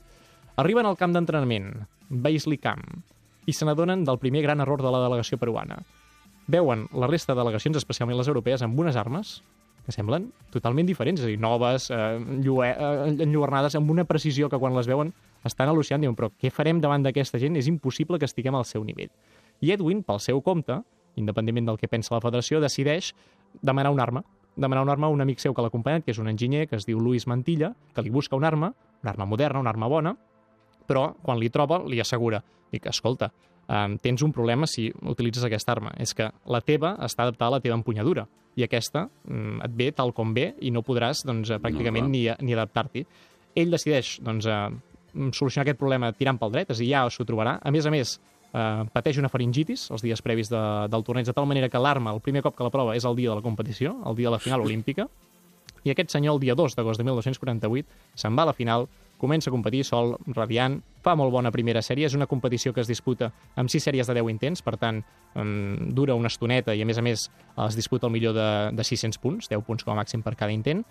Arriben 0.57 0.87
al 0.87 0.97
camp 0.99 1.15
d'entrenament, 1.15 1.71
Baisley 2.11 2.59
Camp, 2.59 2.83
i 3.47 3.53
se 3.55 3.67
n'adonen 3.67 4.05
del 4.05 4.19
primer 4.19 4.43
gran 4.43 4.61
error 4.61 4.83
de 4.83 4.91
la 4.91 5.03
delegació 5.05 5.39
peruana. 5.39 5.79
Veuen 6.51 6.87
la 6.93 7.07
resta 7.07 7.35
de 7.35 7.41
delegacions, 7.41 7.79
especialment 7.79 8.19
les 8.19 8.29
europees, 8.29 8.63
amb 8.63 8.79
unes 8.79 8.99
armes 8.99 9.41
que 9.87 9.95
semblen 9.95 10.29
totalment 10.53 10.87
diferents, 10.87 11.23
és 11.23 11.27
a 11.27 11.31
dir, 11.31 11.39
noves, 11.41 11.89
eh, 11.91 12.19
llue, 12.43 12.69
eh, 12.69 13.17
enlluernades, 13.25 13.75
amb 13.79 13.91
una 13.91 14.05
precisió 14.05 14.49
que 14.49 14.59
quan 14.59 14.75
les 14.77 14.87
veuen 14.87 15.13
estan 15.45 15.69
al·lucinant, 15.69 16.03
diuen, 16.03 16.17
però 16.17 16.31
què 16.37 16.51
farem 16.53 16.81
davant 16.81 17.03
d'aquesta 17.03 17.39
gent? 17.39 17.57
És 17.57 17.69
impossible 17.69 18.19
que 18.19 18.29
estiguem 18.29 18.55
al 18.55 18.65
seu 18.65 18.85
nivell. 18.85 19.11
I 19.61 19.73
Edwin, 19.73 20.03
pel 20.03 20.21
seu 20.21 20.43
compte, 20.43 20.83
independentment 21.17 21.67
del 21.67 21.79
que 21.79 21.89
pensa 21.89 22.15
la 22.15 22.21
federació, 22.21 22.61
decideix 22.61 23.15
demanar 23.63 23.91
una 23.91 24.03
arma, 24.03 24.25
demanar 24.57 24.83
una 24.83 24.93
arma 24.93 25.07
a 25.07 25.11
un 25.11 25.21
amic 25.21 25.39
seu 25.39 25.55
que 25.55 25.63
l'acompanya, 25.63 26.03
que 26.03 26.11
és 26.11 26.19
un 26.19 26.29
enginyer, 26.29 26.67
que 26.69 26.77
es 26.77 26.87
diu 26.87 27.01
Luis 27.01 27.27
Mantilla, 27.27 27.75
que 27.95 28.03
li 28.03 28.11
busca 28.11 28.37
una 28.37 28.49
arma, 28.49 28.75
una 29.03 29.11
arma 29.11 29.25
moderna, 29.25 29.61
una 29.61 29.71
arma 29.71 29.89
bona, 29.89 30.17
però 30.91 31.13
quan 31.23 31.39
li 31.39 31.51
troba 31.55 31.81
li 31.87 32.03
assegura, 32.03 32.43
dic, 32.73 32.91
escolta, 32.91 33.31
um, 33.71 33.97
tens 34.03 34.27
un 34.27 34.35
problema 34.35 34.67
si 34.71 34.89
utilitzes 35.15 35.47
aquesta 35.47 35.77
arma, 35.77 35.95
és 36.03 36.15
que 36.17 36.29
la 36.51 36.61
teva 36.67 36.97
està 37.07 37.27
adaptada 37.27 37.55
a 37.55 37.59
la 37.59 37.65
teva 37.65 37.79
empunyadura 37.79 38.27
i 38.59 38.67
aquesta 38.67 39.07
um, 39.07 39.61
et 39.63 39.75
ve 39.79 39.91
tal 39.95 40.15
com 40.17 40.35
ve 40.35 40.51
i 40.61 40.75
no 40.75 40.83
podràs 40.87 41.23
doncs, 41.27 41.55
pràcticament 41.63 42.11
no, 42.11 42.15
ni, 42.17 42.27
ni 42.27 42.57
adaptar-t'hi. 42.57 43.07
Ell 43.59 43.71
decideix 43.75 44.19
doncs, 44.27 44.51
uh, 44.51 45.31
solucionar 45.35 45.69
aquest 45.69 45.79
problema 45.79 46.13
tirant 46.15 46.39
pel 46.39 46.53
dret, 46.55 46.71
és 46.71 46.79
a 46.79 46.83
dir, 46.83 46.91
ja 46.93 47.07
s'ho 47.11 47.27
trobarà. 47.27 47.59
A 47.63 47.73
més 47.75 47.87
a 47.87 47.93
més, 47.95 48.19
eh, 48.53 48.85
pateix 48.95 49.19
una 49.19 49.31
faringitis 49.33 49.89
els 49.95 50.05
dies 50.05 50.23
previs 50.23 50.51
de, 50.53 50.61
del 50.91 51.05
torneig, 51.07 51.27
de 51.27 51.35
tal 51.37 51.49
manera 51.51 51.69
que 51.69 51.83
l'arma, 51.83 52.15
el 52.15 52.23
primer 52.25 52.43
cop 52.47 52.57
que 52.57 52.67
la 52.67 52.73
prova, 52.75 52.97
és 52.97 53.07
el 53.09 53.17
dia 53.19 53.31
de 53.31 53.39
la 53.39 53.45
competició, 53.45 53.97
el 54.07 54.19
dia 54.19 54.31
de 54.31 54.37
la 54.37 54.43
final 54.43 54.65
olímpica, 54.67 55.09
i 55.85 55.93
aquest 55.93 56.13
senyor, 56.13 56.37
el 56.37 56.43
dia 56.43 56.57
2 56.59 56.77
d'agost 56.77 57.01
de 57.01 57.07
1248, 57.09 58.01
se'n 58.23 58.37
va 58.37 58.45
a 58.45 58.51
la 58.51 58.57
final, 58.57 58.87
comença 59.21 59.51
a 59.51 59.55
competir 59.55 59.83
sol, 59.85 60.15
radiant, 60.35 60.79
fa 61.05 61.15
molt 61.17 61.33
bona 61.33 61.53
primera 61.55 61.83
sèrie, 61.85 62.09
és 62.09 62.17
una 62.17 62.29
competició 62.31 62.73
que 62.73 62.83
es 62.83 62.91
disputa 62.91 63.31
amb 63.61 63.73
6 63.73 63.87
sèries 63.91 64.09
de 64.09 64.17
10 64.17 64.33
intents, 64.33 64.65
per 64.67 64.77
tant, 64.81 65.03
um, 65.39 65.77
dura 65.97 66.17
una 66.19 66.33
estoneta 66.33 66.75
i, 66.75 66.83
a 66.83 66.89
més 66.89 66.99
a 66.99 67.05
més, 67.05 67.29
es 67.67 67.79
disputa 67.79 68.09
el 68.09 68.15
millor 68.17 68.35
de, 68.37 68.51
de 68.77 68.87
600 68.87 69.21
punts, 69.23 69.53
10 69.53 69.65
punts 69.67 69.87
com 69.87 69.95
a 69.95 70.01
màxim 70.01 70.25
per 70.25 70.35
cada 70.41 70.57
intent. 70.57 70.85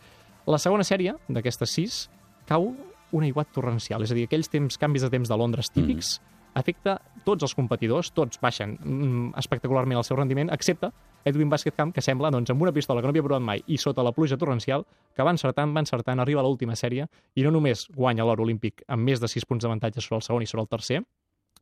La 0.49 0.61
segona 0.61 0.85
sèrie, 0.87 1.17
d'aquestes 1.27 1.75
6, 1.81 2.01
cau 2.49 2.71
un 3.11 3.25
aiguat 3.25 3.49
torrencial, 3.53 4.05
és 4.05 4.13
a 4.13 4.17
dir, 4.17 4.27
aquells 4.29 4.51
temps, 4.53 4.77
canvis 4.77 5.05
de 5.05 5.13
temps 5.13 5.29
de 5.29 5.37
Londres 5.37 5.73
típics, 5.73 6.19
mm 6.19 6.35
afecta 6.59 6.97
tots 7.25 7.45
els 7.45 7.53
competidors, 7.55 8.11
tots 8.15 8.39
baixen 8.41 8.75
mm, 8.79 9.33
espectacularment 9.39 9.99
el 9.99 10.05
seu 10.07 10.17
rendiment, 10.19 10.51
excepte 10.53 10.91
Edwin 11.25 11.49
Basket 11.49 11.75
Camp, 11.75 11.93
que 11.95 12.01
sembla, 12.01 12.31
doncs, 12.31 12.51
amb 12.53 12.61
una 12.61 12.73
pistola 12.75 13.01
que 13.01 13.09
no 13.09 13.13
havia 13.13 13.25
provat 13.25 13.43
mai 13.45 13.63
i 13.67 13.77
sota 13.77 14.03
la 14.05 14.13
pluja 14.15 14.37
torrencial, 14.37 14.85
que 15.15 15.25
va 15.25 15.33
encertant, 15.35 15.73
va 15.75 15.83
encertant, 15.83 16.19
arriba 16.19 16.43
a 16.43 16.47
l'última 16.47 16.77
sèrie 16.79 17.07
i 17.35 17.45
no 17.45 17.51
només 17.55 17.87
guanya 17.95 18.27
l'or 18.27 18.41
olímpic 18.41 18.83
amb 18.87 19.03
més 19.03 19.19
de 19.19 19.27
6 19.27 19.47
punts 19.49 19.65
d'avantatge 19.65 20.01
sobre 20.01 20.21
el 20.21 20.27
segon 20.27 20.45
i 20.45 20.49
sobre 20.49 20.65
el 20.67 20.71
tercer, 20.71 21.01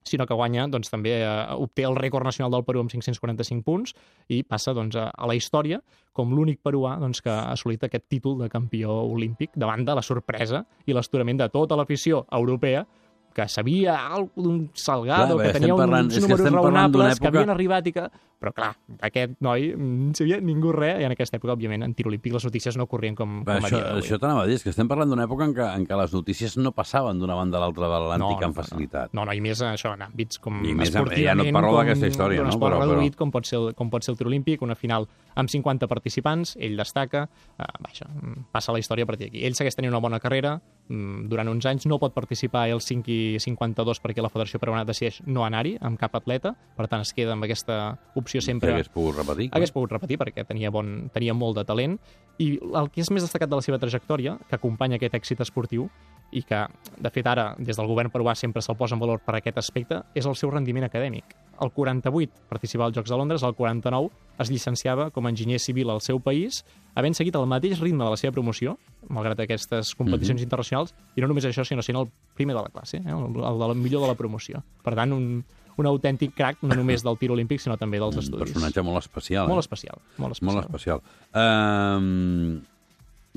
sinó 0.08 0.26
que 0.26 0.34
guanya, 0.34 0.68
doncs, 0.72 0.90
també 0.90 1.18
eh, 1.20 1.30
obté 1.60 1.86
el 1.88 1.98
rècord 1.98 2.26
nacional 2.26 2.54
del 2.54 2.64
Perú 2.66 2.82
amb 2.84 2.92
545 2.92 3.66
punts 3.66 3.94
i 4.32 4.42
passa 4.48 4.74
doncs, 4.74 4.96
a, 4.96 5.10
a 5.12 5.30
la 5.30 5.36
història 5.36 5.82
com 6.16 6.32
l'únic 6.34 6.62
peruà 6.64 6.96
doncs, 7.02 7.22
que 7.22 7.34
ha 7.34 7.52
assolit 7.52 7.84
aquest 7.84 8.08
títol 8.10 8.38
de 8.42 8.50
campió 8.50 9.02
olímpic 9.04 9.52
davant 9.56 9.86
de 9.86 9.98
la 9.98 10.06
sorpresa 10.06 10.64
i 10.86 10.96
l'esturament 10.96 11.44
de 11.44 11.50
tota 11.54 11.78
l'afició 11.78 12.26
europea 12.32 12.86
que 13.38 13.46
sabia 13.48 14.00
alguna 14.08 14.48
d'un 14.48 14.72
Salgado, 14.74 15.36
clar, 15.38 15.52
que 15.52 15.60
tenia 15.60 15.76
parlant, 15.78 16.10
uns 16.10 16.24
números 16.26 16.50
raonables, 16.50 17.12
època... 17.14 17.22
que 17.22 17.30
havien 17.36 17.54
arribat 17.54 17.92
i 17.92 17.94
que... 17.94 18.08
Però, 18.38 18.52
clar, 18.54 18.68
aquest 19.02 19.32
noi 19.42 19.72
no 19.74 20.12
sabia 20.18 20.38
ningú 20.46 20.70
res, 20.76 21.00
i 21.02 21.06
en 21.08 21.14
aquesta 21.14 21.40
època, 21.40 21.56
òbviament, 21.56 21.82
en 21.82 21.96
tir 21.98 22.06
olímpic 22.06 22.36
les 22.36 22.46
notícies 22.46 22.76
no 22.78 22.86
corrien 22.90 23.16
com, 23.18 23.40
com 23.46 23.66
això, 23.66 23.80
a 23.80 23.96
dia 23.96 24.04
Això 24.04 24.20
t'anava 24.22 24.44
a 24.44 24.50
dir, 24.50 24.60
és 24.60 24.66
que 24.66 24.70
estem 24.70 24.90
parlant 24.90 25.10
d'una 25.10 25.26
època 25.26 25.48
en 25.50 25.56
què, 25.58 25.66
en 25.80 25.88
què 25.90 25.98
les 25.98 26.14
notícies 26.14 26.54
no 26.62 26.70
passaven 26.78 27.18
d'una 27.18 27.34
banda 27.38 27.58
a 27.58 27.64
l'altra 27.64 27.90
de 27.90 27.94
l'Atlàntic 27.96 28.44
no, 28.44 28.50
amb 28.52 28.60
facilitat. 28.62 29.14
No, 29.18 29.26
no, 29.26 29.34
i 29.34 29.42
més 29.42 29.62
això, 29.66 29.96
en 29.98 30.06
àmbits 30.06 30.42
com 30.44 30.62
I 30.62 30.76
més, 30.78 30.94
ja 30.94 31.34
no 31.34 31.48
et 31.48 31.54
parlo 31.58 31.74
d'aquesta 31.80 32.14
història, 32.14 32.46
no? 32.46 32.54
Però, 32.62 32.78
reduït, 32.78 33.18
però... 33.18 33.24
com 33.26 33.34
pot, 33.34 33.50
ser 33.50 33.64
com 33.78 33.90
pot 33.94 34.06
ser 34.06 34.14
el 34.14 34.22
tir 34.22 34.30
olímpic, 34.30 34.62
una 34.66 34.78
final 34.78 35.10
amb 35.34 35.50
50 35.50 35.90
participants, 35.90 36.54
ell 36.62 36.78
destaca, 36.78 37.26
eh, 37.58 37.72
vaja, 37.90 38.06
passa 38.54 38.74
la 38.76 38.86
història 38.86 39.10
a 39.10 39.10
partir 39.10 39.32
d'aquí. 39.32 39.42
Ell 39.50 39.58
segueix 39.58 39.78
tenint 39.78 39.96
una 39.96 40.04
bona 40.04 40.22
carrera, 40.22 40.60
mm, 40.62 40.77
durant 40.90 41.50
uns 41.52 41.66
anys 41.68 41.86
no 41.90 42.00
pot 42.00 42.14
participar 42.16 42.68
el 42.72 42.82
5 42.84 43.12
i 43.12 43.40
52 43.44 44.02
perquè 44.04 44.24
la 44.24 44.32
Federació 44.32 44.60
Peruana 44.62 44.86
decideix 44.88 45.20
no 45.28 45.44
anar-hi 45.46 45.76
amb 45.82 46.00
cap 46.00 46.16
atleta, 46.20 46.54
per 46.78 46.88
tant 46.88 47.04
es 47.04 47.14
queda 47.16 47.36
amb 47.36 47.48
aquesta 47.48 47.98
opció 48.16 48.42
sempre... 48.44 48.72
Hagués 48.74 48.92
pogut 48.94 49.20
repetir. 49.20 49.50
Hagués 49.52 49.74
pogut 49.76 49.96
repetir 49.98 50.20
perquè 50.22 50.46
tenia, 50.48 50.72
bon, 50.72 51.10
tenia 51.14 51.36
molt 51.38 51.60
de 51.60 51.66
talent 51.68 51.98
i 52.44 52.54
el 52.58 52.92
que 52.94 53.04
és 53.04 53.12
més 53.12 53.26
destacat 53.26 53.52
de 53.52 53.60
la 53.60 53.66
seva 53.66 53.80
trajectòria, 53.82 54.38
que 54.48 54.56
acompanya 54.56 55.00
aquest 55.00 55.18
èxit 55.20 55.44
esportiu, 55.44 55.90
i 56.32 56.44
que, 56.44 56.60
de 57.00 57.10
fet, 57.14 57.28
ara, 57.28 57.54
des 57.58 57.78
del 57.78 57.88
govern 57.88 58.12
peruà 58.12 58.34
sempre 58.36 58.62
se'l 58.62 58.78
posa 58.78 58.96
en 58.98 59.02
valor 59.02 59.22
per 59.24 59.38
aquest 59.38 59.58
aspecte, 59.62 60.02
és 60.16 60.26
el 60.26 60.36
seu 60.36 60.52
rendiment 60.52 60.86
acadèmic. 60.88 61.36
El 61.64 61.72
48 61.74 62.50
participava 62.50 62.90
als 62.90 62.98
Jocs 62.98 63.10
de 63.10 63.18
Londres, 63.18 63.44
el 63.44 63.56
49 63.56 64.12
es 64.44 64.52
llicenciava 64.52 65.10
com 65.12 65.26
a 65.26 65.32
enginyer 65.34 65.60
civil 65.60 65.90
al 65.90 66.02
seu 66.06 66.20
país, 66.22 66.64
havent 66.96 67.16
seguit 67.18 67.36
el 67.40 67.48
mateix 67.50 67.80
ritme 67.82 68.04
de 68.04 68.12
la 68.14 68.20
seva 68.20 68.36
promoció, 68.36 68.78
malgrat 69.10 69.40
aquestes 69.40 69.96
competicions 69.96 70.38
mm 70.38 70.44
-hmm. 70.44 70.50
internacionals, 70.50 70.94
i 71.16 71.22
no 71.22 71.28
només 71.28 71.46
això, 71.46 71.66
sinó 71.66 71.82
sent 71.82 71.98
el 71.98 72.10
primer 72.36 72.56
de 72.56 72.62
la 72.62 72.70
classe, 72.70 72.98
eh? 72.98 73.04
el, 73.06 73.44
el, 73.44 73.70
el 73.70 73.76
millor 73.76 74.02
de 74.02 74.08
la 74.08 74.16
promoció. 74.16 74.64
Per 74.84 74.94
tant, 74.94 75.14
un, 75.14 75.44
un 75.78 75.86
autèntic 75.86 76.34
crack, 76.36 76.62
no 76.62 76.76
només 76.76 77.04
del 77.04 77.18
tir 77.18 77.32
olímpic, 77.32 77.60
sinó 77.60 77.78
també 77.78 78.00
dels 78.00 78.18
estudis. 78.18 78.50
Un 78.50 78.54
personatge 78.54 78.82
molt 78.82 78.98
especial. 78.98 79.48
Molt 79.48 79.58
eh? 79.58 79.66
especial, 79.66 80.02
molt 80.18 80.32
especial. 80.32 80.56
Molt 80.56 80.66
especial. 80.66 81.02
Um, 81.34 82.62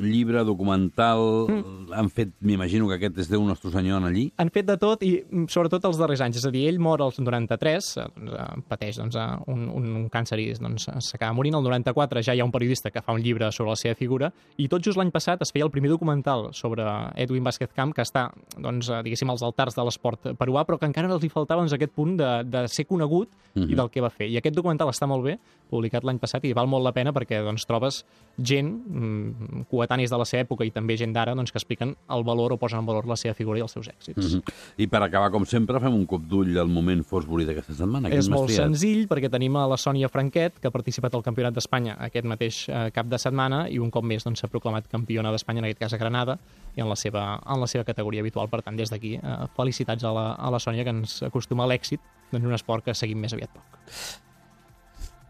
llibre, 0.03 0.45
documental... 0.45 1.47
Mm. 1.49 1.77
Han 1.91 2.09
fet, 2.15 2.31
m'imagino 2.47 2.87
que 2.89 2.97
aquest 3.01 3.19
és 3.25 3.29
Déu 3.31 3.43
Nostre 3.43 3.73
Senyor 3.75 4.05
allí. 4.07 4.29
Han 4.39 4.53
fet 4.55 4.69
de 4.69 4.77
tot 4.81 5.03
i 5.03 5.11
mm, 5.21 5.49
sobretot 5.51 5.85
els 5.89 5.99
darrers 5.99 6.23
anys. 6.25 6.39
És 6.41 6.47
a 6.47 6.53
dir, 6.55 6.67
ell 6.71 6.79
mor 6.83 7.03
als 7.03 7.19
93, 7.19 7.89
eh, 7.99 8.07
doncs, 8.15 8.35
eh, 8.37 8.63
pateix 8.71 9.01
doncs, 9.01 9.19
eh, 9.19 9.27
un, 9.51 9.67
un, 9.81 9.89
un 10.03 10.07
càncer 10.13 10.39
i 10.43 10.47
doncs, 10.59 10.87
s'acaba 11.07 11.35
morint. 11.37 11.59
El 11.59 11.67
94 11.67 12.23
ja 12.27 12.37
hi 12.37 12.43
ha 12.43 12.47
un 12.47 12.55
periodista 12.55 12.93
que 12.95 13.03
fa 13.03 13.17
un 13.17 13.25
llibre 13.25 13.51
sobre 13.53 13.75
la 13.75 13.81
seva 13.81 13.99
figura 13.99 14.31
i 14.57 14.69
tot 14.71 14.85
just 14.85 14.99
l'any 15.01 15.11
passat 15.15 15.43
es 15.43 15.53
feia 15.55 15.67
el 15.67 15.73
primer 15.75 15.91
documental 15.93 16.49
sobre 16.57 16.87
Edwin 17.21 17.45
Vázquez 17.47 17.73
Camp, 17.77 17.95
que 17.97 18.05
està, 18.07 18.29
doncs, 18.57 18.91
diguéssim, 19.05 19.31
als 19.33 19.45
altars 19.47 19.77
de 19.77 19.87
l'esport 19.87 20.33
peruà, 20.39 20.65
però 20.69 20.79
que 20.79 20.89
encara 20.89 21.11
els 21.11 21.25
hi 21.27 21.33
faltava 21.33 21.63
doncs, 21.63 21.75
aquest 21.77 21.95
punt 21.97 22.17
de, 22.21 22.31
de 22.47 22.67
ser 22.69 22.87
conegut 22.87 23.29
mm 23.31 23.63
-hmm. 23.63 23.73
i 23.73 23.75
del 23.75 23.91
que 23.91 24.01
va 24.01 24.11
fer. 24.11 24.29
I 24.31 24.37
aquest 24.39 24.57
documental 24.57 24.89
està 24.89 25.07
molt 25.07 25.25
bé, 25.25 25.39
publicat 25.71 26.05
l'any 26.05 26.19
passat, 26.21 26.45
i 26.45 26.53
val 26.57 26.69
molt 26.71 26.85
la 26.85 26.93
pena 26.97 27.15
perquè 27.17 27.41
doncs, 27.47 27.67
trobes 27.69 28.03
gent, 28.37 28.71
mm, 28.71 29.65
coetanis 29.71 30.11
de 30.11 30.19
la 30.19 30.27
seva 30.29 30.45
època 30.45 30.65
i 30.67 30.73
també 30.75 30.97
gent 30.97 31.13
d'ara 31.15 31.35
doncs, 31.37 31.53
que 31.53 31.59
expliquen 31.61 31.95
el 32.11 32.25
valor 32.25 32.55
o 32.55 32.59
posen 32.61 32.81
en 32.81 32.87
valor 32.87 33.07
la 33.07 33.17
seva 33.21 33.35
figura 33.35 33.59
i 33.59 33.63
els 33.63 33.73
seus 33.73 33.89
èxits. 33.89 34.17
Mm 34.17 34.41
-hmm. 34.41 34.55
I 34.79 34.87
per 34.87 35.03
acabar, 35.03 35.31
com 35.31 35.45
sempre, 35.45 35.81
fem 35.81 35.95
un 35.95 36.07
cop 36.07 36.23
d'ull 36.23 36.59
al 36.59 36.69
moment 36.69 37.05
Fosbury 37.05 37.45
d'aquesta 37.45 37.75
setmana. 37.75 38.09
És 38.09 38.29
molt 38.29 38.47
triat? 38.47 38.67
senzill 38.67 39.07
perquè 39.09 39.31
tenim 39.31 39.57
a 39.57 39.67
la 39.67 39.77
Sònia 39.77 40.09
Franquet, 40.09 40.59
que 40.61 40.69
ha 40.69 40.71
participat 40.71 41.15
al 41.15 41.23
Campionat 41.23 41.55
d'Espanya 41.55 41.97
aquest 41.99 42.27
mateix 42.27 42.69
eh, 42.69 42.91
cap 42.93 43.07
de 43.07 43.19
setmana 43.19 43.69
i 43.69 43.79
un 43.79 43.91
cop 43.91 44.05
més 44.05 44.25
doncs, 44.25 44.41
s'ha 44.41 44.47
doncs, 44.47 44.53
proclamat 44.53 44.89
campiona 44.89 45.31
d'Espanya, 45.31 45.59
en 45.59 45.65
aquest 45.65 45.79
cas 45.79 45.93
a 45.93 45.99
Granada, 45.99 46.39
i 46.77 46.81
en 46.81 46.89
la 46.89 46.97
seva, 46.97 47.41
en 47.47 47.61
la 47.61 47.67
seva 47.67 47.85
categoria 47.85 48.21
habitual. 48.21 48.49
Per 48.49 48.63
tant, 48.63 48.77
des 48.77 48.91
d'aquí, 48.91 49.15
eh, 49.15 49.47
felicitats 49.57 50.05
a 50.05 50.13
la, 50.13 50.33
a 50.35 50.51
la 50.51 50.59
Sònia, 50.59 50.85
que 50.85 50.91
ens 50.91 51.23
acostuma 51.23 51.65
a 51.65 51.69
l'èxit 51.69 52.01
en 52.33 52.47
un 52.47 52.55
esport 52.55 52.85
que 52.85 52.95
seguim 52.95 53.19
més 53.19 53.33
aviat 53.33 53.51
poc. 53.55 54.30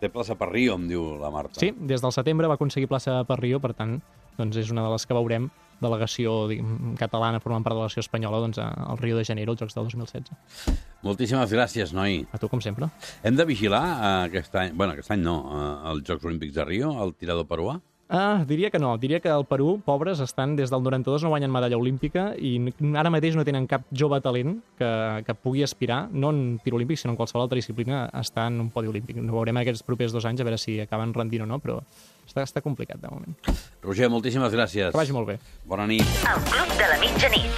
Té 0.00 0.08
plaça 0.08 0.36
per 0.40 0.48
Rio, 0.50 0.78
em 0.80 0.86
diu 0.88 1.02
la 1.20 1.28
Marta. 1.32 1.60
Sí, 1.60 1.74
des 1.76 2.00
del 2.00 2.12
setembre 2.16 2.48
va 2.48 2.56
aconseguir 2.56 2.88
plaça 2.88 3.20
per 3.28 3.36
Rio, 3.40 3.60
per 3.60 3.74
tant, 3.76 3.98
doncs 4.38 4.56
és 4.56 4.70
una 4.72 4.86
de 4.86 4.94
les 4.94 5.04
que 5.06 5.16
veurem 5.16 5.50
delegació 5.80 6.46
diguem, 6.50 6.94
catalana 7.00 7.40
formant 7.40 7.64
part 7.64 7.74
de 7.74 7.80
la 7.80 7.86
delegació 7.86 8.04
espanyola 8.04 8.40
doncs, 8.44 8.60
al 8.60 9.00
Rio 9.00 9.16
de 9.16 9.24
Janeiro, 9.24 9.54
els 9.54 9.62
Jocs 9.62 9.76
del 9.76 9.88
2016. 9.88 10.80
Moltíssimes 11.06 11.52
gràcies, 11.52 11.94
noi. 11.96 12.20
A 12.32 12.40
tu, 12.40 12.50
com 12.52 12.60
sempre. 12.64 12.90
Hem 13.24 13.36
de 13.38 13.46
vigilar 13.48 13.84
uh, 13.86 14.08
aquest 14.28 14.56
any, 14.60 14.74
bueno, 14.76 14.92
aquest 14.96 15.12
any 15.16 15.24
no, 15.24 15.38
uh, 15.48 15.70
els 15.92 16.04
Jocs 16.08 16.28
Olímpics 16.28 16.56
de 16.58 16.68
Rio, 16.68 16.92
el 17.04 17.14
tirador 17.16 17.48
peruà? 17.48 17.78
Ah, 18.12 18.44
diria 18.44 18.70
que 18.70 18.80
no. 18.80 18.98
Diria 18.98 19.20
que 19.20 19.28
al 19.30 19.46
Perú, 19.46 19.80
pobres, 19.86 20.18
estan 20.18 20.56
des 20.58 20.68
del 20.68 20.82
92 20.82 21.22
no 21.22 21.30
guanyen 21.30 21.52
medalla 21.54 21.78
olímpica 21.78 22.32
i 22.34 22.56
ara 22.98 23.12
mateix 23.14 23.36
no 23.38 23.44
tenen 23.46 23.68
cap 23.70 23.84
jove 23.94 24.18
talent 24.20 24.56
que, 24.80 24.90
que 25.22 25.36
pugui 25.38 25.62
aspirar, 25.62 26.08
no 26.10 26.32
en 26.34 26.58
tir 26.64 26.74
olímpic, 26.74 26.98
sinó 26.98 27.14
en 27.14 27.20
qualsevol 27.20 27.46
altra 27.46 27.60
disciplina, 27.60 28.08
a 28.10 28.24
estar 28.26 28.48
en 28.50 28.58
un 28.66 28.70
podi 28.74 28.90
olímpic. 28.90 29.22
No 29.22 29.38
veurem 29.38 29.62
aquests 29.62 29.86
propers 29.86 30.10
dos 30.10 30.26
anys 30.26 30.42
a 30.42 30.48
veure 30.48 30.58
si 30.58 30.80
acaben 30.82 31.14
rendint 31.14 31.46
o 31.46 31.48
no, 31.52 31.60
però 31.62 31.78
està, 32.26 32.42
està 32.42 32.66
complicat 32.66 32.98
de 32.98 33.14
moment. 33.14 33.38
Roger, 33.86 34.10
moltíssimes 34.10 34.58
gràcies. 34.58 34.90
Que 34.90 34.98
vagi 35.04 35.14
molt 35.14 35.30
bé. 35.30 35.38
Bona 35.70 35.86
nit. 35.86 36.02
El 36.26 36.42
Club 36.50 36.78
de 36.82 36.90
la 36.90 36.98
Mitjanit. 36.98 37.50